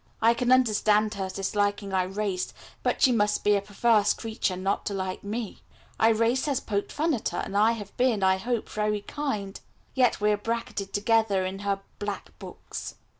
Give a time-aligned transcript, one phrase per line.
[0.19, 4.95] I can understand her disliking Irais, but she must be a perverse creature not to
[4.95, 5.61] like me.
[5.99, 9.59] Irais has poked fun at her, and I have been, I hope, very kind;
[9.93, 12.95] yet we are bracketed together in her black books.